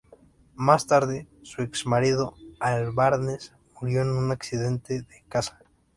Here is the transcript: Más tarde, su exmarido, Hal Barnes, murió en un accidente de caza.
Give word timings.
Más 0.55 0.87
tarde, 0.87 1.27
su 1.43 1.61
exmarido, 1.61 2.33
Hal 2.59 2.89
Barnes, 2.91 3.53
murió 3.79 4.01
en 4.01 4.09
un 4.09 4.31
accidente 4.31 5.01
de 5.03 5.23
caza. 5.29 5.59